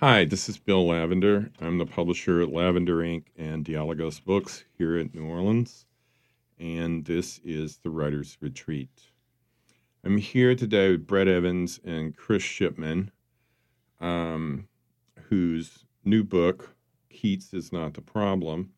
[0.00, 1.50] Hi, this is Bill Lavender.
[1.58, 3.32] I'm the publisher at Lavender Ink.
[3.34, 5.86] and Dialogos Books here at New Orleans,
[6.58, 8.90] and this is the Writer's Retreat.
[10.04, 13.10] I'm here today with Brett Evans and Chris Shipman,
[13.98, 14.68] um,
[15.30, 16.76] whose new book,
[17.08, 18.74] Keats is Not the Problem,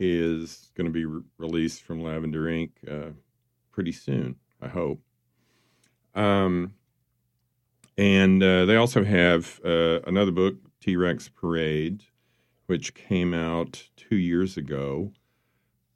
[0.00, 2.72] is going to be re- released from Lavender Ink.
[2.90, 3.10] Uh,
[3.70, 5.00] pretty soon, I hope.
[6.16, 6.74] Um,
[7.98, 12.04] and uh, they also have uh, another book, T Rex Parade,
[12.66, 15.12] which came out two years ago.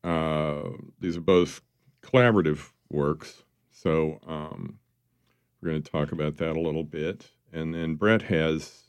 [0.02, 1.62] Uh, these are both
[2.02, 3.44] collaborative works.
[3.70, 4.80] So um,
[5.60, 7.30] we're going to talk about that a little bit.
[7.52, 8.82] And then Brett has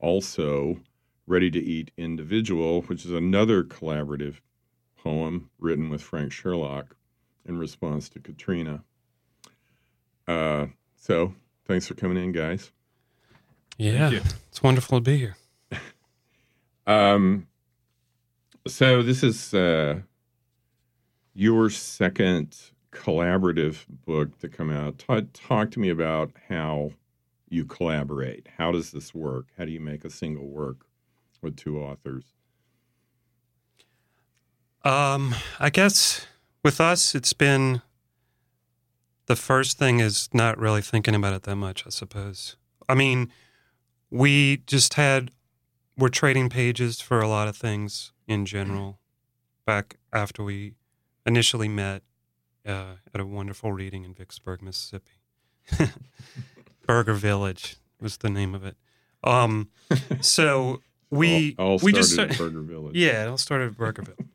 [0.00, 0.80] also
[1.28, 4.36] Ready to Eat Individual, which is another collaborative
[4.96, 6.96] poem written with Frank Sherlock
[7.44, 8.82] in response to Katrina.
[10.26, 11.34] Uh, so
[11.68, 12.72] thanks for coming in, guys.
[13.76, 14.20] Yeah, you.
[14.48, 15.36] it's wonderful to be here.
[16.86, 17.46] Um,
[18.66, 20.00] so this is uh,
[21.34, 22.56] your second
[22.92, 24.98] collaborative book to come out.
[24.98, 26.92] Ta talk to me about how
[27.50, 28.48] you collaborate.
[28.56, 29.48] How does this work?
[29.58, 30.86] How do you make a single work
[31.42, 32.24] with two authors?
[34.82, 36.26] Um, I guess
[36.62, 37.82] with us, it's been
[39.28, 41.86] the first thing is not really thinking about it that much.
[41.86, 42.56] I suppose.
[42.88, 43.30] I mean,
[44.10, 45.30] we just had
[45.96, 48.98] we're trading pages for a lot of things in general.
[49.66, 50.74] Back after we
[51.26, 52.02] initially met
[52.66, 55.12] uh, at a wonderful reading in Vicksburg, Mississippi.
[56.86, 58.76] Burger Village was the name of it.
[59.22, 59.68] Um,
[60.22, 62.96] so we all, all we started just at Burger Village.
[62.96, 64.26] yeah, it all started at Burgerville.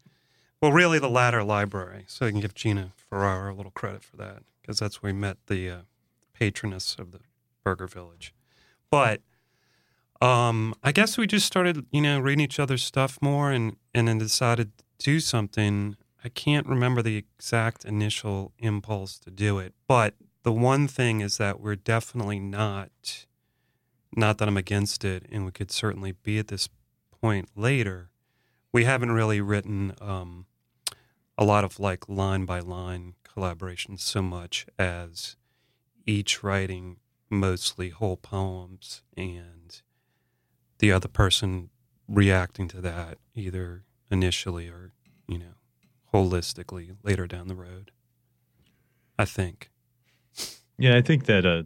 [0.62, 2.04] well, really, the latter library.
[2.08, 5.20] So I can give Gina Ferrara a little credit for that because that's where we
[5.20, 5.78] met the uh,
[6.34, 7.20] patroness of the
[7.64, 8.34] Burger Village.
[8.90, 9.22] But
[10.22, 14.08] um, I guess we just started, you know, reading each other's stuff more and, and
[14.08, 15.98] then decided to do something.
[16.24, 21.38] I can't remember the exact initial impulse to do it, but the one thing is
[21.38, 23.26] that we're definitely not,
[24.16, 26.70] not that I'm against it, and we could certainly be at this
[27.22, 28.10] point later.
[28.72, 30.46] We haven't really written um,
[31.38, 35.36] a lot of like line by line collaborations so much as
[36.06, 36.98] each writing
[37.30, 39.82] mostly whole poems and
[40.80, 41.70] the other person
[42.08, 44.92] reacting to that either initially or
[45.28, 45.56] you know
[46.14, 47.92] holistically later down the road
[49.18, 49.72] i think
[50.78, 51.64] Yeah, I think that uh,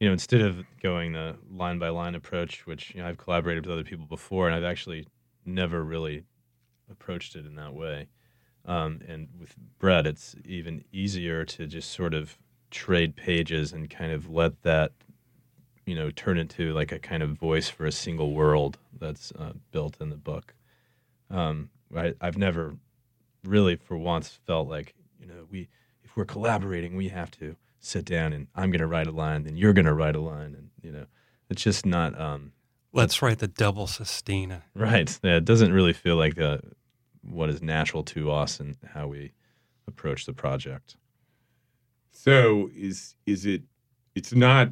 [0.00, 3.66] you know, instead of going the line by line approach, which you know, I've collaborated
[3.66, 5.06] with other people before, and I've actually
[5.44, 6.24] never really
[6.90, 8.06] approached it in that way.
[8.64, 12.38] Um, and with Brett, it's even easier to just sort of
[12.70, 14.92] trade pages and kind of let that,
[15.86, 19.52] you know, turn into like a kind of voice for a single world that's uh,
[19.70, 20.54] built in the book.
[21.30, 22.76] Um, I, I've never
[23.44, 25.68] really, for once, felt like you know, we
[26.02, 29.44] if we're collaborating, we have to sit down and I'm going to write a line,
[29.44, 31.06] then you're going to write a line, and you know,
[31.48, 32.52] it's just not um,
[32.92, 35.18] let's write the double sestina right.
[35.22, 36.58] Yeah, it doesn't really feel like uh
[37.30, 39.32] what is natural to us and how we
[39.86, 40.96] approach the project.
[42.12, 43.62] So is is it?
[44.14, 44.70] It's not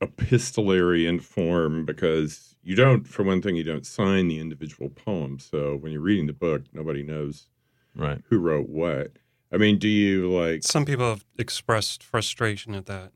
[0.00, 5.38] epistolary in form because you don't, for one thing, you don't sign the individual poem.
[5.40, 7.48] So when you're reading the book, nobody knows
[7.96, 8.20] Right.
[8.28, 9.12] who wrote what.
[9.50, 10.62] I mean, do you like?
[10.62, 13.10] some people have expressed frustration at that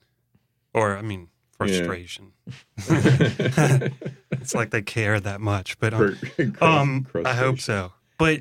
[0.75, 2.33] or i mean frustration
[2.89, 6.17] it's like they care that much but um,
[6.61, 7.93] Um, I hope so.
[8.19, 8.41] But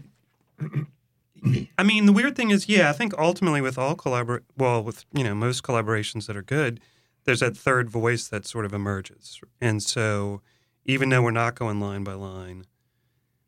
[1.78, 5.06] I mean, the weird thing is, yeah, I think ultimately with all collabor, well, with
[5.14, 6.80] you know most collaborations that are good,
[7.26, 10.42] there's that third voice that sort of emerges, and so
[10.86, 12.66] even though we're not going line by line,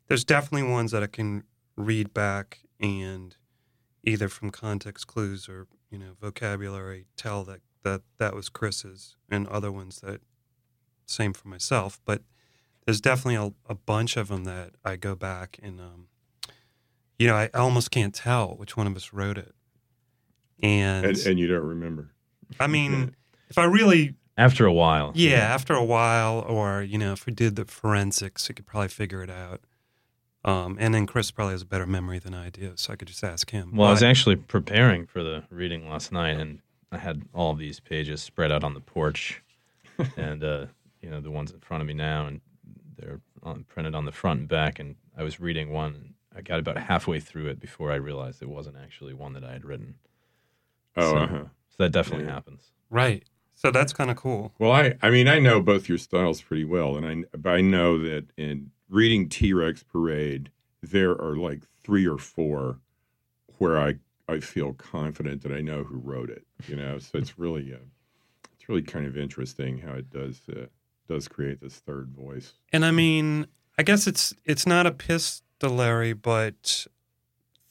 [0.08, 1.44] there's definitely ones that I can
[1.76, 3.36] read back and
[4.04, 9.46] either from context clues or you know vocabulary tell that that that was Chris's, and
[9.48, 10.20] other ones that
[11.06, 12.22] same for myself, but
[12.84, 16.08] there's definitely a, a bunch of them that I go back and, um,
[17.18, 19.54] you know, I almost can't tell which one of us wrote it.
[20.62, 22.10] And, and, and you don't remember.
[22.58, 23.14] I mean,
[23.50, 25.12] if I really, After a while.
[25.14, 28.88] yeah, after a while, or, you know, if we did the forensics, I could probably
[28.88, 29.60] figure it out.
[30.44, 33.08] Um, and then Chris probably has a better memory than I do, so I could
[33.08, 33.72] just ask him.
[33.74, 36.58] Well, I was actually preparing for the reading last night, and
[36.92, 39.42] I had all of these pages spread out on the porch,
[40.18, 40.66] and uh,
[41.00, 42.42] you know the ones in front of me now, and
[42.98, 44.78] they're on, printed on the front and back.
[44.78, 48.42] And I was reading one, and I got about halfway through it before I realized
[48.42, 49.94] it wasn't actually one that I had written.
[50.96, 51.44] Oh, So- uh-huh.
[51.70, 52.32] So that definitely Yeah.
[52.34, 52.70] happens.
[52.90, 53.24] Right.
[53.56, 54.52] So that's kind of cool.
[54.58, 57.60] Well, I, I mean, I know both your styles pretty well, and I, but I
[57.60, 60.50] know that in reading T Rex Parade,
[60.82, 62.78] there are like three or four
[63.58, 63.94] where I,
[64.28, 66.44] I feel confident that I know who wrote it.
[66.68, 67.78] You know, so it's really, uh,
[68.54, 70.66] it's really kind of interesting how it does, uh,
[71.08, 72.54] does create this third voice.
[72.72, 73.46] And I mean,
[73.78, 74.86] I guess it's it's not
[75.58, 76.86] epistolary, but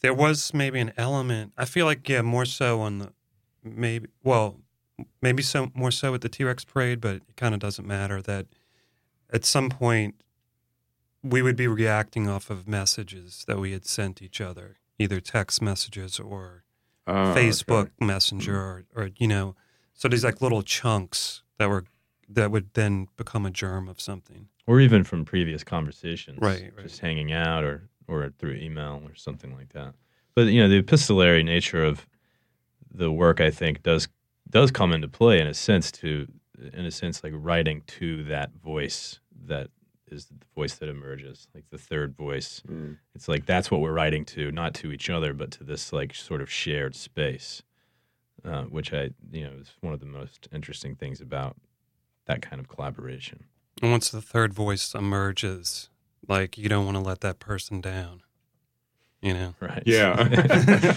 [0.02, 1.54] there was maybe an element.
[1.58, 3.14] I feel like yeah, more so on the
[3.64, 4.60] maybe well,
[5.22, 8.22] maybe so more so at the T Rex parade, but it kind of doesn't matter.
[8.22, 8.48] That
[9.32, 10.16] at some point
[11.22, 15.62] we would be reacting off of messages that we had sent each other, either text
[15.62, 16.64] messages or
[17.06, 18.06] Ah, Facebook okay.
[18.06, 19.58] Messenger, or, or you know,
[19.94, 21.84] so these like little chunks that were
[22.36, 24.48] that would then become a germ of something.
[24.66, 26.88] or even from previous conversations, Right, right.
[26.88, 29.94] Just hanging out, or or through email or something like that.
[30.36, 32.08] But you know, the epistolary nature of
[32.94, 34.08] the work, I think, does
[34.50, 36.28] does come into play in a sense to,
[36.74, 39.70] in a sense, like writing to that voice that
[40.12, 42.62] is the voice that emerges, like the third voice.
[42.70, 42.98] Mm.
[43.16, 46.14] It's like that's what we're writing to, not to each other, but to this like
[46.14, 47.64] sort of shared space,
[48.46, 51.56] uh, which I, you know, is one of the most interesting things about
[52.26, 53.44] that kind of collaboration.
[53.82, 55.90] And once the third voice emerges,
[56.28, 58.22] like you don't want to let that person down.
[59.22, 59.84] You know, Right.
[59.86, 60.16] Yeah.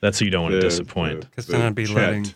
[0.00, 1.30] That's who you don't want to disappoint.
[1.34, 2.34] 'Cause the then I'd be Chet, letting-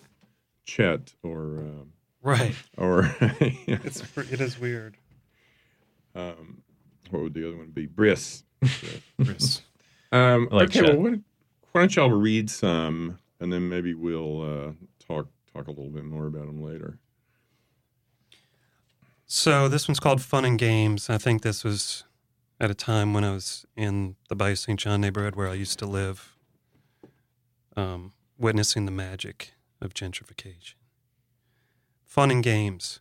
[0.65, 1.93] Chet or um,
[2.23, 2.55] right?
[2.77, 4.97] or It's it is weird.
[6.15, 6.63] um,
[7.11, 7.87] what would the other one be?
[7.87, 8.43] Briss.
[9.23, 9.63] Chris.
[10.13, 10.99] Um, like okay, Chet.
[10.99, 11.19] well, why,
[11.73, 14.73] why don't y'all read some, and then maybe we'll uh,
[15.05, 16.99] talk talk a little bit more about them later.
[19.29, 21.11] So this one's called Fun and Games.
[21.11, 22.05] I think this was
[22.61, 24.79] at a time when I was in the Bayou St.
[24.79, 26.37] John neighborhood where I used to live,
[27.77, 30.75] um, witnessing the magic of gentrification.
[32.05, 33.01] Fun and Games.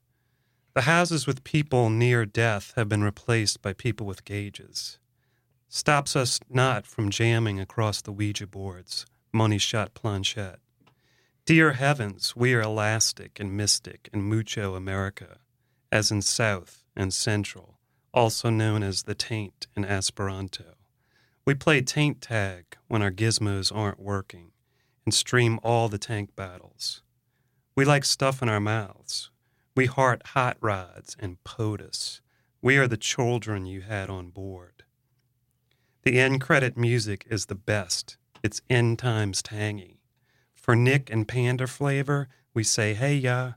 [0.74, 4.98] The houses with people near death have been replaced by people with gauges.
[5.70, 10.60] Stops us not from jamming across the Ouija boards, money shot planchette.
[11.46, 15.38] Dear heavens, we are elastic and mystic and mucho America
[15.96, 17.80] as in South and Central,
[18.14, 20.76] also known as the taint in Esperanto.
[21.46, 24.52] We play taint tag when our gizmos aren't working
[25.06, 27.02] and stream all the tank battles.
[27.78, 29.32] We like stuff in our mouths.
[29.74, 32.20] We heart hot rods and POTUS.
[32.62, 34.84] We are the children you had on board.
[36.04, 38.18] The end credit music is the best.
[38.44, 40.02] It's end times tangy.
[40.56, 43.54] For Nick and Panda flavor, we say hey ya.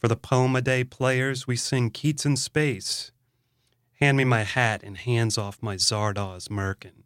[0.00, 3.12] For the poem a day players, we sing Keats in Space.
[4.00, 7.04] Hand me my hat and hands off my Zardoz merkin.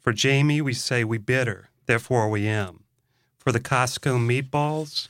[0.00, 2.82] For Jamie, we say we bitter, therefore we am.
[3.38, 5.06] For the Costco meatballs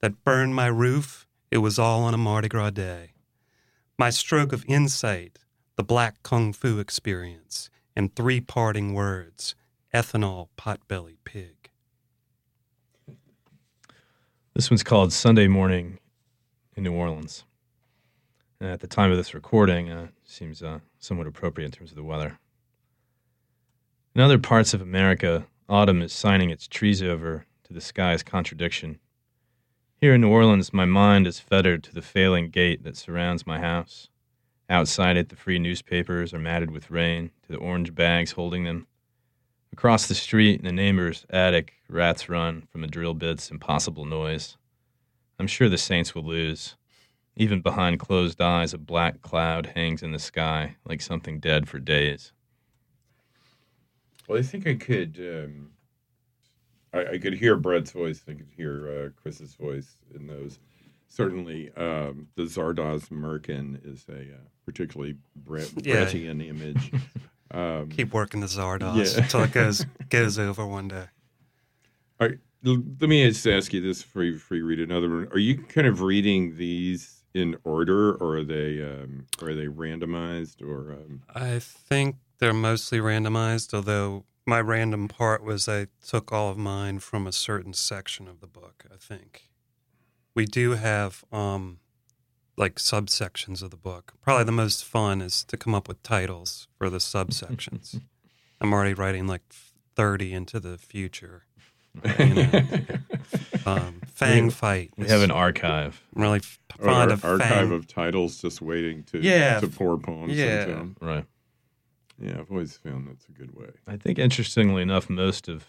[0.00, 3.14] that burned my roof, it was all on a Mardi Gras day.
[3.98, 5.40] My stroke of insight,
[5.74, 9.56] the black kung fu experience, and three parting words
[9.92, 11.70] ethanol potbelly pig.
[14.54, 15.98] This one's called Sunday Morning
[16.76, 17.44] in New Orleans.
[18.60, 21.96] And at the time of this recording, uh, seems uh, somewhat appropriate in terms of
[21.96, 22.38] the weather.
[24.14, 28.98] In other parts of America, autumn is signing its trees over to the sky's contradiction.
[30.00, 33.60] Here in New Orleans, my mind is fettered to the failing gate that surrounds my
[33.60, 34.08] house.
[34.68, 38.86] Outside it, the free newspapers are matted with rain to the orange bags holding them.
[39.72, 44.56] Across the street in a neighbor's attic, rats run from a drill bit's impossible noise.
[45.40, 46.76] I'm sure the Saints will lose.
[47.36, 51.78] Even behind closed eyes, a black cloud hangs in the sky like something dead for
[51.78, 52.32] days.
[54.28, 55.16] Well, I think I could.
[55.18, 55.70] Um,
[56.92, 58.22] I, I could hear Brett's voice.
[58.28, 60.58] I could hear uh, Chris's voice in those.
[61.08, 66.04] Certainly, um, the Zardoz Merkin is a uh, particularly Brett, Yeah.
[66.04, 66.92] Brettian image.
[67.52, 69.24] Um, Keep working the Zardoz Yeah.
[69.24, 71.06] until it goes goes over one day.
[72.20, 75.08] All right, l- let me just ask you this before you, before you read another
[75.08, 75.28] one.
[75.32, 80.62] Are you kind of reading these in order, or are they um, are they randomized,
[80.62, 86.50] or um, I think they're mostly randomized, although my random part was I took all
[86.50, 89.50] of mine from a certain section of the book, I think.
[90.34, 91.78] We do have um
[92.56, 94.12] like subsections of the book.
[94.20, 98.00] Probably the most fun is to come up with titles for the subsections.
[98.60, 99.42] I'm already writing like
[99.96, 101.44] 30 into the future.
[102.18, 102.62] You know.
[103.66, 104.90] Um, Fang We- fight.
[104.96, 106.02] We have an archive.
[106.16, 107.72] I'm really f- fond ar- of archive Fang.
[107.72, 109.60] of titles just waiting to Yeah.
[109.60, 110.62] to pour poems Yeah.
[110.62, 110.96] into 'em?
[111.00, 111.26] Right.
[112.18, 113.70] Yeah, I've always found that's a good way.
[113.86, 115.66] I think interestingly enough, most of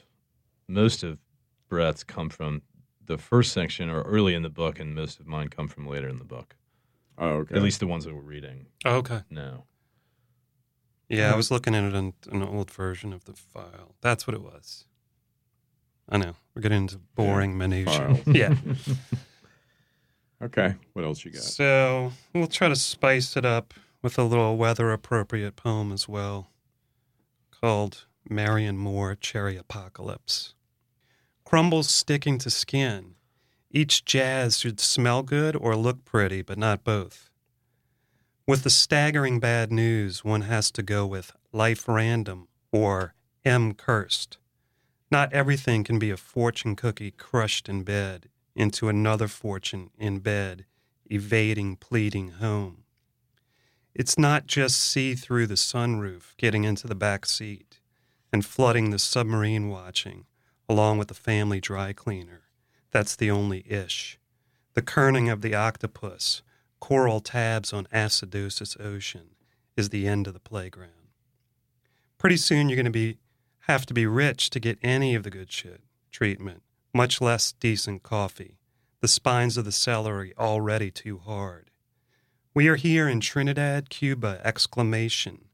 [0.69, 1.19] most of
[1.69, 2.61] Brett's come from
[3.05, 6.07] the first section or early in the book, and most of mine come from later
[6.07, 6.55] in the book.
[7.17, 7.55] Oh, okay.
[7.55, 9.21] At least the ones that we're reading Oh, okay.
[9.29, 9.65] now.
[11.09, 13.95] Yeah, I was looking at it in an old version of the file.
[13.99, 14.85] That's what it was.
[16.11, 16.35] I know.
[16.53, 18.15] We're getting into boring minutiae.
[18.15, 18.27] files.
[18.27, 18.53] Yeah.
[20.43, 20.73] Okay.
[20.93, 21.43] What else you got?
[21.43, 26.49] So we'll try to spice it up with a little weather appropriate poem as well
[27.51, 30.55] called Marion Moore Cherry Apocalypse.
[31.45, 33.13] Crumbles sticking to skin.
[33.69, 37.29] Each jazz should smell good or look pretty, but not both.
[38.47, 43.13] With the staggering bad news, one has to go with life random or
[43.45, 44.39] M cursed.
[45.11, 50.65] Not everything can be a fortune cookie crushed in bed into another fortune in bed,
[51.05, 52.85] evading pleading home.
[53.93, 57.81] It's not just see through the sunroof, getting into the back seat,
[58.31, 60.27] and flooding the submarine watching,
[60.69, 62.43] along with the family dry cleaner.
[62.91, 64.17] That's the only ish.
[64.75, 66.41] The kerning of the octopus,
[66.79, 69.35] coral tabs on acidosis ocean,
[69.75, 70.91] is the end of the playground.
[72.17, 73.17] Pretty soon you're going to be
[73.71, 76.61] have to be rich to get any of the good shit treatment,
[76.93, 78.57] much less decent coffee.
[78.99, 81.71] The spines of the celery already too hard.
[82.53, 84.41] We are here in Trinidad, Cuba!
[84.43, 85.45] Exclamation.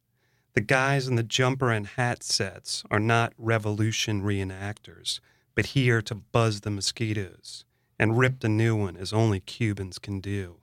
[0.56, 5.20] The guys in the jumper and hat sets are not revolution reenactors,
[5.54, 7.66] but here to buzz the mosquitoes
[8.00, 10.56] and rip the new one as only Cubans can do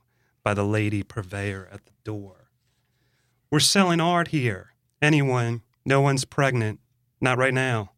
[0.43, 2.49] by the lady purveyor at the door.
[3.49, 4.73] We're selling art here.
[5.01, 6.81] Anyone, no one's pregnant.
[7.25, 7.89] Not right now.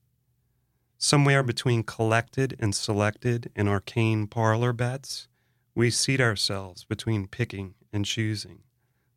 [0.98, 5.28] Somewhere between collected and selected in arcane parlor bets,
[5.76, 8.60] we seat ourselves between picking and choosing.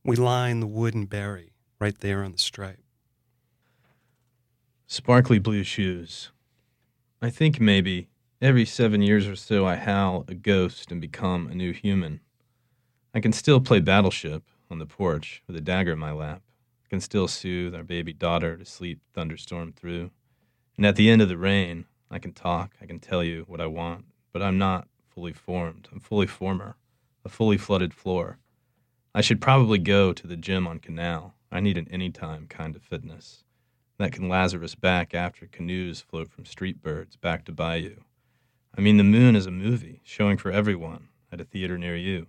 [0.04, 2.82] We line the wooden berry right there on the stripe.
[4.88, 6.32] Sparkly blue shoes.
[7.22, 8.08] I think maybe
[8.42, 12.18] every seven years or so I howl a ghost and become a new human.
[13.14, 16.42] I can still play Battleship on the porch with a dagger in my lap.
[16.90, 20.10] Can still soothe our baby daughter to sleep thunderstorm through.
[20.76, 23.60] And at the end of the rain, I can talk, I can tell you what
[23.60, 25.88] I want, but I'm not fully formed.
[25.92, 26.76] I'm fully former,
[27.24, 28.38] a fully flooded floor.
[29.14, 31.34] I should probably go to the gym on Canal.
[31.50, 33.44] I need an anytime kind of fitness
[34.00, 37.96] that can Lazarus back after canoes float from street birds back to Bayou.
[38.76, 42.28] I mean, the moon is a movie showing for everyone at a theater near you.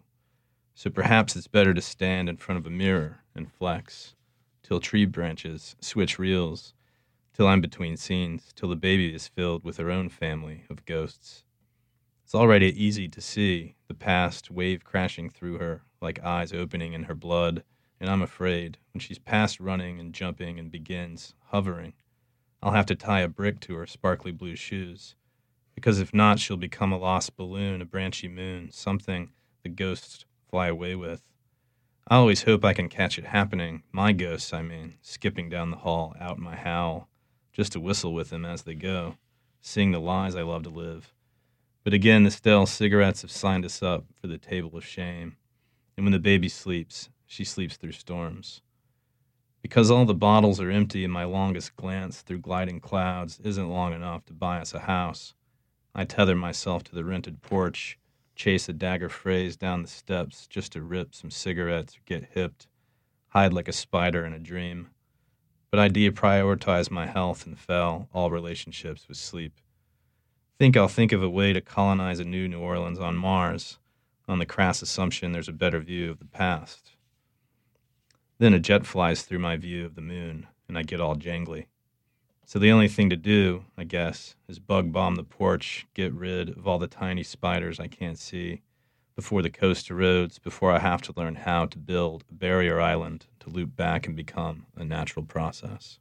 [0.75, 4.15] So perhaps it's better to stand in front of a mirror and flex
[4.63, 6.73] till tree branches switch reels,
[7.33, 11.43] till I'm between scenes, till the baby is filled with her own family of ghosts.
[12.23, 17.03] It's already easy to see the past wave crashing through her like eyes opening in
[17.03, 17.63] her blood
[18.01, 21.93] and I'm afraid when she's past running and jumping and begins hovering,
[22.61, 25.15] I'll have to tie a brick to her sparkly blue shoes.
[25.75, 29.29] Because if not, she'll become a lost balloon, a branchy moon, something
[29.61, 31.21] the ghosts fly away with.
[32.07, 35.77] I always hope I can catch it happening, my ghosts, I mean, skipping down the
[35.77, 37.07] hall, out my howl,
[37.53, 39.15] just to whistle with them as they go,
[39.61, 41.13] seeing the lies I love to live.
[41.83, 45.37] But again, the stale cigarettes have signed us up for the table of shame.
[45.95, 48.61] And when the baby sleeps, she sleeps through storms.
[49.61, 53.93] Because all the bottles are empty and my longest glance through gliding clouds isn't long
[53.93, 55.33] enough to buy us a house,
[55.93, 57.97] I tether myself to the rented porch,
[58.35, 62.67] chase a dagger phrase down the steps just to rip some cigarettes or get hipped,
[63.29, 64.89] hide like a spider in a dream.
[65.69, 69.59] But I deprioritize my health and fell all relationships with sleep.
[70.59, 73.79] Think I'll think of a way to colonize a new New Orleans on Mars,
[74.27, 76.91] on the crass assumption there's a better view of the past.
[78.37, 81.65] Then a jet flies through my view of the moon, and I get all jangly.
[82.51, 86.49] So the only thing to do, I guess, is bug bomb the porch, get rid
[86.49, 88.61] of all the tiny spiders I can't see,
[89.15, 93.27] before the coast erodes, before I have to learn how to build a barrier island
[93.39, 95.99] to loop back and become a natural process.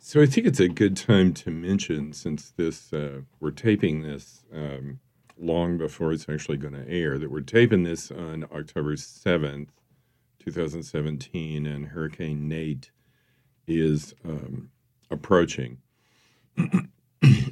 [0.00, 4.44] So I think it's a good time to mention, since this uh, we're taping this
[4.54, 5.00] um,
[5.38, 9.70] long before it's actually going to air, that we're taping this on October seventh,
[10.38, 12.90] two thousand seventeen, and Hurricane Nate
[13.66, 14.70] is um,
[15.10, 15.78] approaching.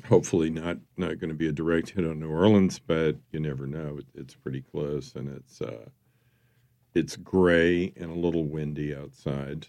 [0.08, 3.66] Hopefully, not not going to be a direct hit on New Orleans, but you never
[3.66, 3.98] know.
[3.98, 5.88] It, it's pretty close, and it's uh,
[6.94, 9.66] it's gray and a little windy outside.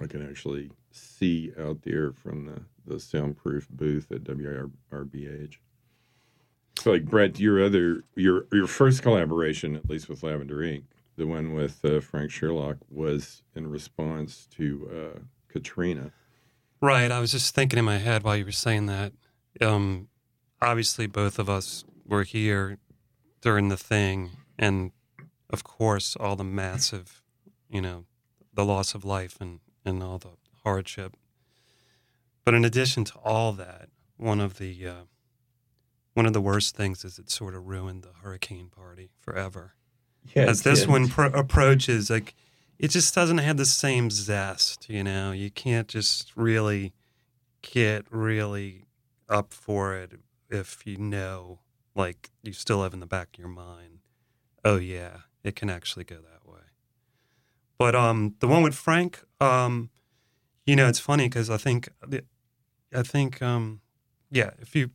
[0.00, 5.56] I can actually see out there from the, the soundproof booth at WRBH.
[6.78, 10.84] So, like Brett, your other your your first collaboration, at least with Lavender Ink,
[11.16, 16.12] the one with uh, Frank Sherlock, was in response to uh, Katrina.
[16.80, 17.10] Right.
[17.10, 19.12] I was just thinking in my head while you were saying that.
[19.60, 20.08] Um,
[20.60, 22.78] obviously both of us were here
[23.40, 24.92] during the thing, and
[25.50, 27.22] of course, all the massive,
[27.68, 28.04] you know,
[28.52, 30.32] the loss of life and, and all the
[30.64, 31.14] hardship.
[32.44, 35.04] But in addition to all that, one of the uh,
[36.14, 39.74] one of the worst things is it sort of ruined the hurricane party forever.
[40.34, 42.34] Yeah, As this one pro- approaches, like
[42.78, 44.88] it just doesn't have the same zest.
[44.88, 46.92] You know, you can't just really
[47.62, 48.84] get really
[49.28, 50.12] up for it
[50.50, 51.60] if you know,
[51.94, 54.00] like you still have in the back of your mind,
[54.64, 56.60] oh yeah, it can actually go that way.
[57.76, 59.90] But um, the one with Frank, um,
[60.66, 61.88] you know, it's funny because I think,
[62.94, 63.80] I think, um,
[64.30, 64.90] yeah, if you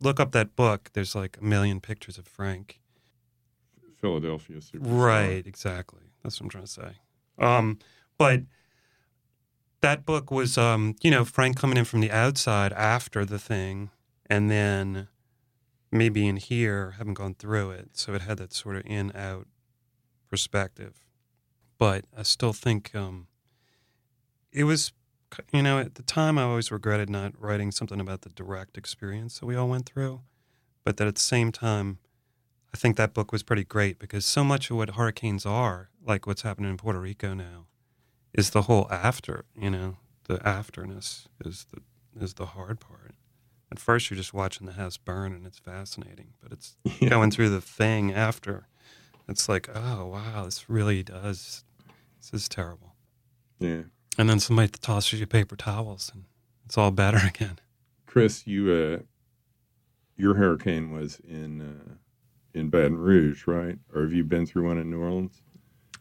[0.00, 2.80] look up that book, there's like a million pictures of Frank.
[4.00, 4.80] Philadelphia superstar.
[4.82, 6.02] Right, exactly.
[6.22, 6.92] That's what I'm trying to say.
[7.38, 7.78] Um,
[8.18, 8.42] but
[9.80, 13.90] that book was, um, you know, Frank coming in from the outside after the thing,
[14.28, 15.08] and then
[15.92, 17.90] me being here, having gone through it.
[17.92, 19.46] So it had that sort of in out
[20.28, 21.04] perspective.
[21.78, 23.26] But I still think um,
[24.52, 24.92] it was,
[25.52, 29.38] you know, at the time I always regretted not writing something about the direct experience
[29.38, 30.22] that we all went through.
[30.84, 31.98] But that at the same time,
[32.72, 36.26] I think that book was pretty great because so much of what hurricanes are, like
[36.26, 37.66] what's happening in Puerto Rico now,
[38.32, 39.44] is the whole after.
[39.60, 39.96] You know,
[40.28, 41.80] the afterness is the
[42.22, 43.14] is the hard part.
[43.70, 46.28] At first, you're just watching the house burn, and it's fascinating.
[46.40, 47.10] But it's Yeah.
[47.10, 48.68] going through the thing after.
[49.28, 51.64] It's like, oh wow, this really does.
[52.20, 52.94] This is terrible.
[53.58, 53.82] Yeah.
[54.18, 56.24] And then somebody tosses you paper towels, and
[56.64, 57.58] it's all better again.
[58.06, 59.02] Chris, you uh,
[60.16, 61.94] your hurricane was in uh,
[62.54, 63.78] in Baton Rouge, right?
[63.94, 65.42] Or have you been through one in New Orleans?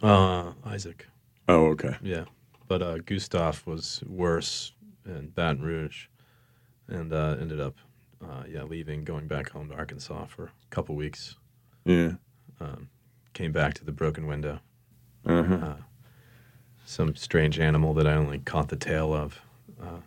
[0.01, 1.07] Uh, Isaac.
[1.47, 1.95] Oh, okay.
[2.01, 2.25] Yeah,
[2.67, 4.73] but uh, Gustav was worse
[5.05, 6.07] in Baton Rouge,
[6.87, 7.75] and uh, ended up,
[8.23, 11.35] uh, yeah, leaving, going back home to Arkansas for a couple weeks.
[11.85, 12.13] Yeah.
[12.59, 12.89] Um,
[13.33, 14.59] came back to the broken window.
[15.25, 15.55] Uh huh.
[15.55, 15.75] Uh,
[16.85, 19.39] some strange animal that I only caught the tail of
[19.81, 19.99] uh,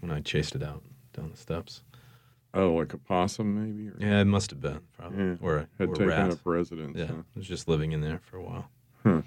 [0.00, 0.82] when I chased it out
[1.14, 1.82] down the steps.
[2.54, 3.88] Oh, like a possum, maybe?
[3.88, 6.30] Or Yeah, it must have been probably, Yeah, or a, had or taken rat.
[6.30, 6.96] up residence.
[6.96, 7.14] Yeah, huh?
[7.34, 8.70] it was just living in there for a while.
[9.04, 9.20] Hmm.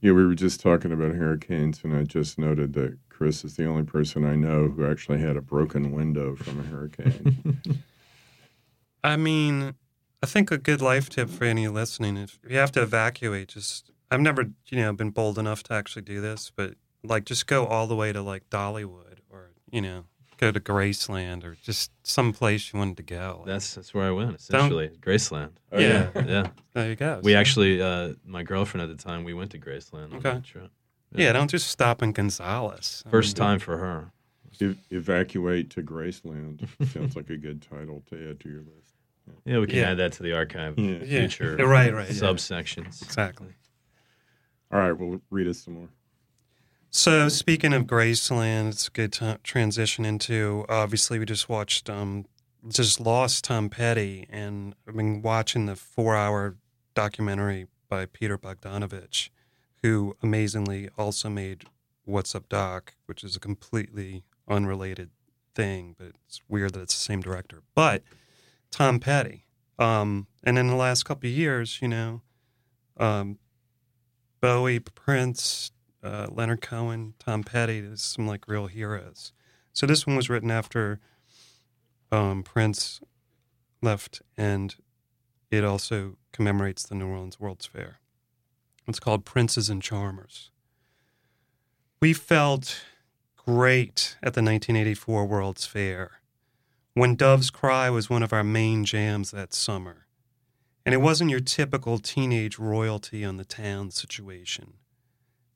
[0.00, 3.64] Yeah, we were just talking about hurricanes, and I just noted that Chris is the
[3.64, 7.60] only person I know who actually had a broken window from a hurricane.
[9.04, 9.74] I mean,
[10.22, 13.90] I think a good life tip for any listening if you have to evacuate, just
[14.10, 17.66] I've never, you know, been bold enough to actually do this, but like just go
[17.66, 20.04] all the way to like Dollywood or, you know,
[20.36, 23.42] go to Graceland or just some place you wanted to go.
[23.46, 25.52] That's that's where I went essentially, Graceland.
[25.72, 26.08] Oh, Yeah.
[26.14, 27.20] Yeah, there you go.
[27.22, 30.32] we So- actually, uh, my girlfriend at the time, we went to Graceland on Okay.
[30.34, 30.70] that trip.
[31.14, 33.02] yeah, don't just stop in Gonzales.
[33.06, 34.10] I First mean, time for her.
[34.60, 38.94] Ev- evacuate to Graceland sounds like a good title to add to your list.
[39.44, 39.90] Yeah, we can Yeah.
[39.90, 40.78] add that to the archive.
[40.78, 40.98] Yeah.
[41.04, 41.18] Yeah.
[41.20, 42.14] Future Right, right, yeah.
[42.14, 43.02] subsections.
[43.02, 43.48] Exactly.
[44.72, 45.88] All right, well, read us some more.
[46.90, 50.64] So speaking of Graceland, it's a good to transition into.
[50.68, 52.24] Obviously, we just watched, um,
[52.68, 56.56] just lost Tom Petty, and I've been watching the four-hour
[56.94, 59.28] documentary by Peter Bogdanovich,
[59.82, 61.64] who amazingly also made
[62.04, 65.10] "What's Up, Doc," which is a completely unrelated
[65.54, 67.62] thing, but it's weird that it's the same director.
[67.74, 68.02] But
[68.70, 69.44] Tom Petty,
[69.78, 72.22] um, and in the last couple of years, you know,
[72.96, 73.38] um,
[74.40, 75.72] Bowie, Prince,
[76.06, 79.32] uh, Leonard Cohen, Tom Petty, some like real heroes.
[79.72, 81.00] So this one was written after
[82.10, 83.00] um, Prince
[83.82, 84.74] left, and
[85.50, 87.98] it also commemorates the New Orleans World's Fair.
[88.86, 90.50] It's called Princes and Charmers.
[92.00, 92.82] We felt
[93.36, 96.20] great at the 1984 World's Fair
[96.94, 100.06] when Dove's Cry was one of our main jams that summer.
[100.84, 104.74] And it wasn't your typical teenage royalty on the town situation.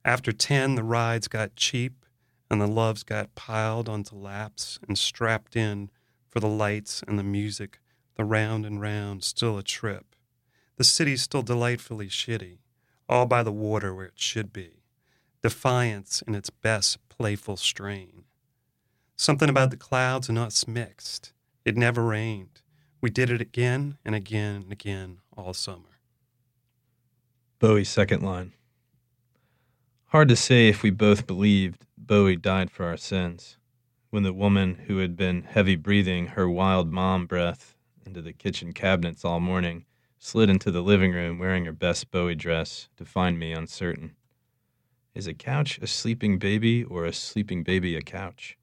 [0.04, 2.04] After 10, the rides got cheap
[2.50, 5.90] and the loves got piled onto laps and strapped in
[6.26, 7.78] for the lights and the music,
[8.16, 10.16] the round and round, still a trip.
[10.76, 12.58] The city's still delightfully shitty,
[13.08, 14.82] all by the water where it should be.
[15.42, 18.24] Defiance in its best playful strain.
[19.16, 21.32] Something about the clouds and us mixed.
[21.64, 22.62] It never rained.
[23.02, 25.98] We did it again and again and again all summer.
[27.58, 28.52] Bowie's second line.
[30.10, 33.58] Hard to say if we both believed Bowie died for our sins.
[34.10, 38.72] When the woman who had been heavy breathing her wild mom breath into the kitchen
[38.72, 39.84] cabinets all morning
[40.18, 44.16] slid into the living room wearing her best Bowie dress to find me uncertain.
[45.14, 48.58] Is a couch a sleeping baby or a sleeping baby a couch?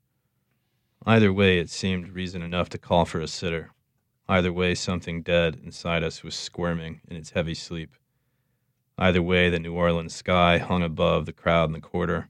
[1.05, 3.71] Either way, it seemed reason enough to call for a sitter.
[4.27, 7.95] Either way, something dead inside us was squirming in its heavy sleep.
[8.97, 12.29] Either way, the New Orleans sky hung above the crowd in the quarter,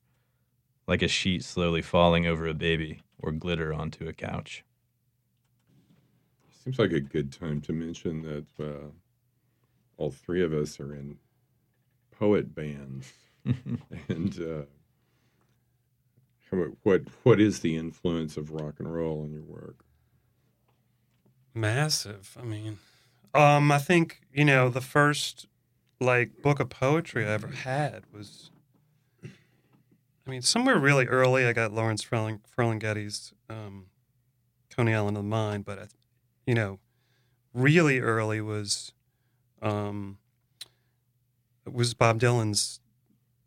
[0.87, 4.63] like a sheet slowly falling over a baby or glitter onto a couch.
[6.63, 8.89] Seems like a good time to mention that uh,
[9.97, 11.17] all three of us are in
[12.11, 13.13] poet bands.
[14.09, 14.63] and uh,
[16.51, 19.85] how- what what is the influence of rock and roll in your work?
[21.53, 22.37] Massive.
[22.39, 22.77] I mean,
[23.33, 25.47] um, I think you know the first
[25.99, 28.51] like book of poetry I ever had was.
[29.23, 33.85] I mean, somewhere really early, I got Lawrence Ferling, Ferlinghetti's um,
[34.69, 35.87] Coney Island of the Mind, but
[36.45, 36.79] you know,
[37.53, 38.91] really early was,
[39.61, 40.17] um,
[41.65, 42.81] was Bob Dylan's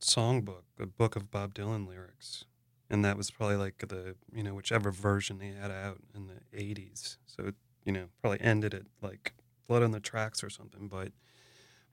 [0.00, 2.46] songbook, a book of Bob Dylan lyrics,
[2.88, 6.58] and that was probably like the you know whichever version they had out in the
[6.58, 7.18] '80s.
[7.26, 7.52] So
[7.84, 9.34] you know, probably ended at like
[9.68, 10.88] Blood on the Tracks or something.
[10.88, 11.12] But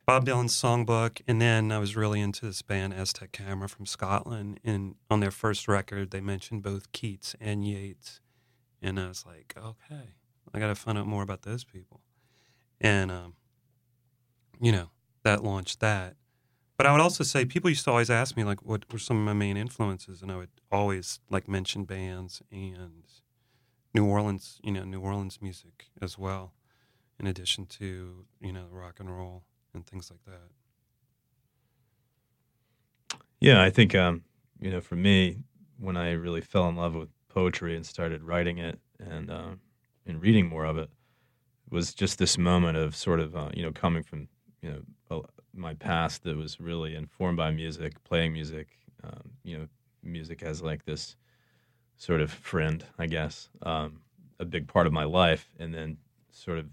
[0.08, 4.58] Bob Dylan's songbook, and then I was really into this band Aztec Camera from Scotland.
[4.64, 8.22] And on their first record, they mentioned both Keats and Yeats,
[8.82, 10.14] and I was like, okay,
[10.54, 12.00] I got to find out more about those people.
[12.80, 13.34] And um,
[14.62, 14.92] you know,
[15.24, 16.16] that launched that.
[16.78, 19.18] But I would also say people used to always ask me like, what were some
[19.18, 23.04] of my main influences, and I would always like mention bands and
[23.94, 26.54] New Orleans, you know, New Orleans music as well,
[27.20, 29.44] in addition to you know rock and roll
[29.74, 30.50] and things like that.
[33.40, 34.24] Yeah, I think um,
[34.60, 35.38] you know, for me,
[35.78, 39.52] when I really fell in love with poetry and started writing it and uh,
[40.06, 40.90] and reading more of it,
[41.70, 44.28] was just this moment of sort of uh, you know coming from
[44.62, 44.82] you know
[45.58, 48.68] my past that was really informed by music, playing music,
[49.04, 49.68] um, you know,
[50.04, 51.16] music as like this
[51.98, 54.02] sort of friend, I guess, um,
[54.40, 55.98] a big part of my life, and then
[56.32, 56.68] sort of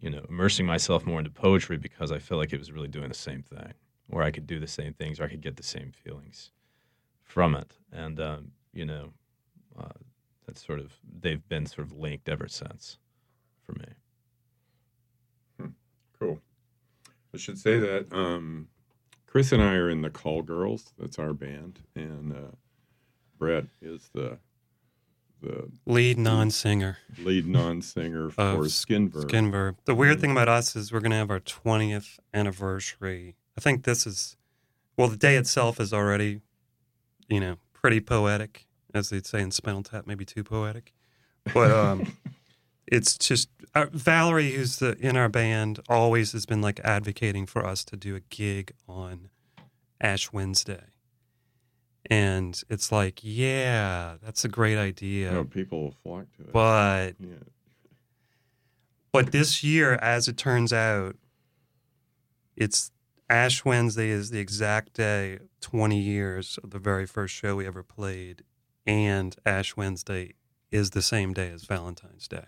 [0.00, 3.08] you know immersing myself more into poetry because I felt like it was really doing
[3.08, 3.72] the same thing
[4.10, 6.50] or I could do the same things or I could get the same feelings
[7.22, 7.72] from it.
[7.92, 9.10] And, um, you know,
[9.78, 9.88] uh,
[10.46, 12.98] that's sort of, they've been sort of linked ever since
[13.62, 13.86] for me.
[16.18, 16.38] Cool.
[17.34, 18.68] I should say that um,
[19.26, 20.92] Chris and I are in the Call Girls.
[20.96, 22.52] That's our band, and uh,
[23.36, 24.38] Brett is the
[25.44, 29.24] the Lead non-singer lead non-singer for of Skinverb.
[29.24, 29.76] Skinverb.
[29.84, 33.36] The weird thing about us is we're going to have our 20th anniversary.
[33.56, 34.36] I think this is,
[34.96, 36.40] well, the day itself is already,
[37.28, 40.92] you know, pretty poetic, as they'd say in Spinal Tap, maybe too poetic.
[41.52, 42.16] But um,
[42.86, 47.66] it's just uh, Valerie, who's the in our band, always has been like advocating for
[47.66, 49.28] us to do a gig on
[50.00, 50.93] Ash Wednesday.
[52.10, 55.32] And it's like, yeah, that's a great idea.
[55.32, 56.52] Oh, people will flock to it.
[56.52, 57.36] But yeah.
[59.12, 61.16] But this year, as it turns out,
[62.56, 62.90] it's
[63.30, 67.82] Ash Wednesday is the exact day, 20 years of the very first show we ever
[67.82, 68.42] played.
[68.86, 70.34] And Ash Wednesday
[70.70, 72.44] is the same day as Valentine's Day.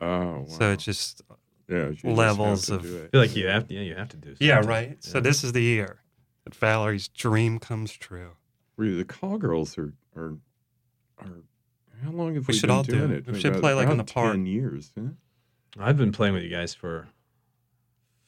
[0.00, 0.46] Oh, wow.
[0.46, 1.22] So it's just,
[1.68, 4.16] yeah, you just levels of- I feel like you have to, yeah, you have to
[4.16, 4.70] do yeah, something.
[4.70, 5.04] right?
[5.04, 6.02] So this is the year
[6.44, 8.36] that Valerie's dream comes true.
[8.76, 10.36] Really, the Call Girls are are
[11.18, 11.42] are.
[12.02, 13.26] How long have We we, should been all do doing it.
[13.26, 13.32] it?
[13.32, 14.32] We should About- play, like, in the park.
[14.34, 14.92] Ten years.
[14.98, 15.08] Huh?
[15.78, 17.08] I've been playing with you guys for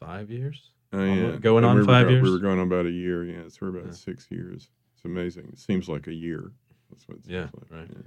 [0.00, 0.70] five years.
[0.92, 1.36] Oh, yeah.
[1.36, 2.22] going And on we five go- years?
[2.22, 3.24] We were going on about a year.
[3.24, 3.92] Yeah, so we're about Yeah.
[3.92, 4.70] six years.
[4.94, 5.48] It's amazing.
[5.52, 6.52] It seems like a year.
[6.88, 7.70] That's what it seems Yeah, like.
[7.70, 7.90] right.
[7.90, 8.02] Yeah.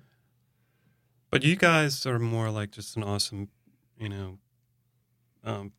[1.30, 3.50] But you guys are more like just an awesome,
[4.00, 4.40] you know,
[5.44, 5.74] um,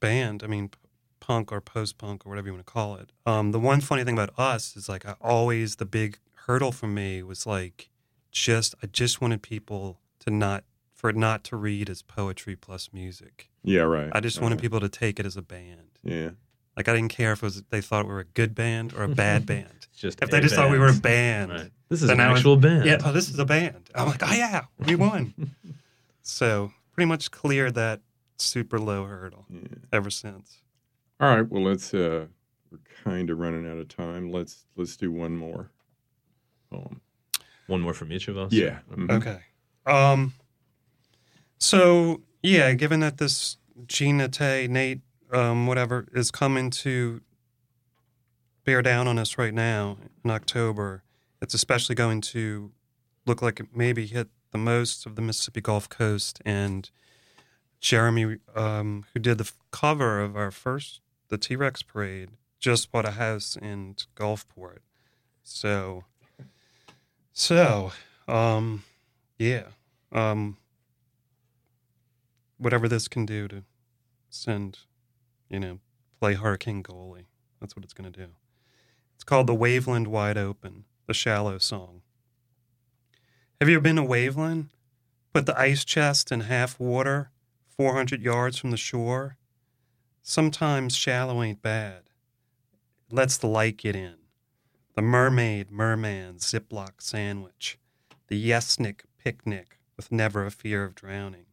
[0.00, 0.42] band.
[0.42, 0.78] I mean, p-
[1.26, 3.10] punk or post punk or whatever you want to call it.
[3.26, 6.86] Um, the one funny thing about us is like I always the big hurdle for
[6.86, 7.90] me was like
[8.30, 12.90] just I just wanted people to not for it not to read as poetry plus
[12.92, 13.50] music.
[13.62, 14.10] Yeah, right.
[14.12, 14.62] I just wanted right.
[14.62, 15.98] people to take it as a band.
[16.04, 16.30] Yeah.
[16.76, 19.02] Like I didn't care if it was they thought we were a good band or
[19.02, 19.88] a bad band.
[19.96, 21.48] Just If they a just thought we were a band.
[21.48, 21.70] band, Right.
[21.88, 22.84] This is an I was- actual band.
[22.84, 23.90] yeah, oh, this is a band.
[23.94, 25.34] I'm like, oh yeah, we won.
[26.22, 28.00] so pretty much cleared that
[28.38, 29.60] super low hurdle Yeah.
[29.92, 30.58] ever since.
[31.20, 31.48] All right.
[31.48, 31.92] Well, let's.
[31.94, 32.26] uh
[32.70, 34.30] We're kind of running out of time.
[34.30, 35.70] Let's let's do one more
[36.70, 37.00] poem.
[37.66, 38.52] One more from each of us.
[38.52, 38.78] Yeah.
[38.90, 39.10] mhm.
[39.10, 39.40] Okay.
[39.86, 40.34] Um.
[41.58, 45.00] So yeah, given that this Gina Tay, Nate,
[45.32, 47.20] um, whatever, is coming to
[48.64, 51.02] bear down on us right now in October,
[51.40, 52.72] it's especially going to
[53.26, 56.40] look like it maybe hit the most of the Mississippi Gulf Coast.
[56.44, 56.88] And
[57.80, 62.90] Jeremy, um, who did the f- cover of our first the T Rex parade, just
[62.90, 64.78] bought a house in Gulfport.
[65.42, 66.04] So,
[67.32, 67.92] so,
[68.26, 68.84] um,
[69.38, 69.64] yeah.
[70.12, 70.56] Um,
[72.58, 73.62] whatever this can do to
[74.30, 74.78] send,
[75.48, 75.78] you know,
[76.20, 77.26] play hurricane goalie.
[77.60, 78.28] That's what it's going to do.
[79.14, 82.02] It's called The Waveland Wide Open, the shallow song.
[83.60, 84.66] Have you ever been to Waveland?
[85.32, 87.30] Put the ice chest in half water,
[87.68, 89.36] 400 yards from the shore.
[90.28, 92.10] Sometimes shallow ain't bad.
[93.08, 94.16] It lets the light get in.
[94.96, 97.78] The mermaid, merman, Ziploc sandwich.
[98.26, 101.46] The yesnik picnic with never a fear of drowning.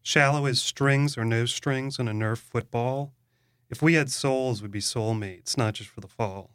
[0.00, 3.12] Shallow as strings or no strings on a Nerf football.
[3.68, 6.52] If we had souls, we'd be soulmates, not just for the fall.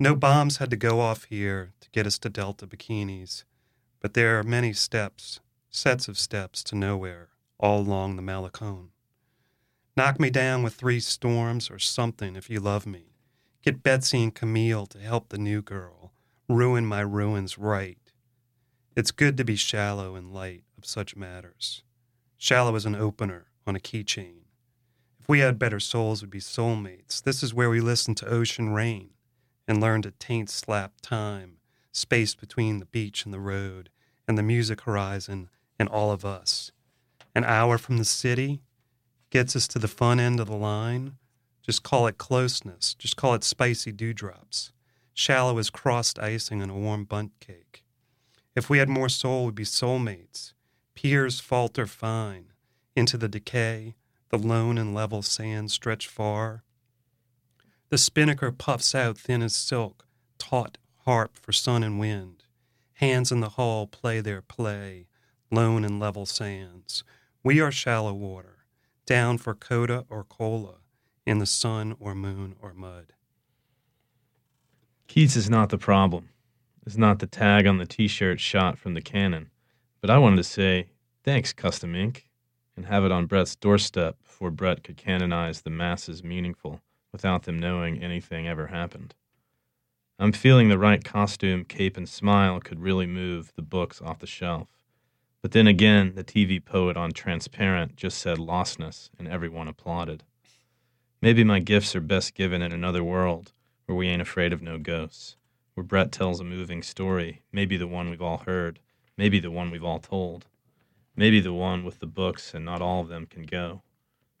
[0.00, 3.44] No bombs had to go off here to get us to Delta bikinis,
[4.00, 5.38] but there are many steps,
[5.70, 7.28] sets of steps to nowhere,
[7.60, 8.88] all along the Malecone.
[9.96, 13.16] Knock me down with three storms or something if you love me.
[13.62, 16.12] Get Betsy and Camille to help the new girl.
[16.48, 17.98] Ruin my ruins right.
[18.96, 21.82] It's good to be shallow in light of such matters.
[22.38, 24.44] Shallow as an opener on a keychain.
[25.20, 27.22] If we had better souls, we'd be soulmates.
[27.22, 29.10] This is where we listen to ocean rain
[29.68, 31.58] and learn to taint slap time,
[31.92, 33.90] space between the beach and the road,
[34.26, 36.72] and the music horizon and all of us.
[37.34, 38.62] An hour from the city
[39.30, 41.16] gets us to the fun end of the line.
[41.62, 42.94] Just call it closeness.
[42.94, 44.72] Just call it spicy dewdrops.
[45.14, 47.84] Shallow as crossed icing on a warm Bundt cake.
[48.56, 50.52] If we had more soul, we'd be soulmates.
[50.94, 52.46] Piers falter fine.
[52.96, 53.94] Into the decay,
[54.30, 56.64] the lone and level sands stretch far.
[57.90, 60.06] The spinnaker puffs out thin as silk,
[60.38, 62.44] taut harp for sun and wind.
[62.94, 65.06] Hands in the hull play their play,
[65.50, 67.02] lone and level sands.
[67.42, 68.59] We are shallow water,
[69.10, 70.76] down for coda or cola,
[71.26, 73.12] in the sun or moon or mud.
[75.08, 76.28] Keats is not the problem,
[76.86, 79.50] is not the tag on the t shirt shot from the cannon.
[80.00, 80.90] But I wanted to say,
[81.24, 82.30] thanks, Custom Ink,
[82.76, 87.58] and have it on Brett's doorstep before Brett could canonize the masses meaningful without them
[87.58, 89.16] knowing anything ever happened.
[90.20, 94.28] I'm feeling the right costume, cape, and smile could really move the books off the
[94.28, 94.79] shelf.
[95.42, 100.22] But then again, the TV poet on Transparent just said lostness, and everyone applauded.
[101.22, 103.52] Maybe my gifts are best given in another world
[103.86, 105.36] where we ain't afraid of no ghosts,
[105.74, 108.80] where Brett tells a moving story, maybe the one we've all heard,
[109.16, 110.46] maybe the one we've all told,
[111.16, 113.82] maybe the one with the books and not all of them can go.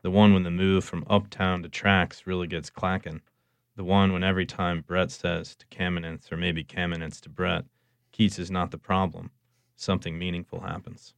[0.02, 3.20] The one when the move from uptown to tracks really gets clackin'.
[3.76, 7.64] The one when every time Brett says to Kamenetz, or maybe Kamenetz to Brett,
[8.12, 9.30] Keats is not the problem,
[9.80, 11.14] something meaningful happens.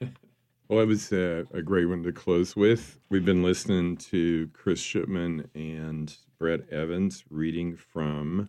[0.68, 2.98] Well, it was a, a, great one to close with.
[3.08, 8.48] We've been listening to Chris Shipman and Brett Evans reading from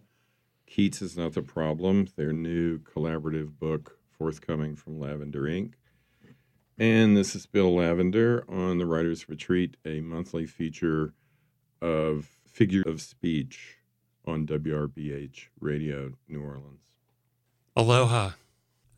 [0.65, 5.77] Keats is Not the Problem, their new collaborative book forthcoming from Lavender Ink.
[6.79, 11.13] And this is Bill Lavender on the Writer's Retreat, a monthly feature
[11.83, 13.77] of figure of speech
[14.25, 16.81] on WRBH Radio New Orleans.
[17.75, 18.31] Aloha.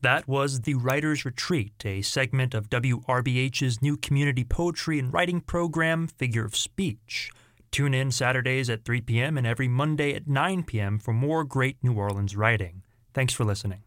[0.01, 6.07] That was The Writer's Retreat, a segment of WRBH's new community poetry and writing program,
[6.07, 7.31] Figure of Speech.
[7.69, 9.37] Tune in Saturdays at 3 p.m.
[9.37, 10.99] and every Monday at 9 p.m.
[10.99, 12.83] for more great New Orleans writing.
[13.13, 13.83] Thanks for listening.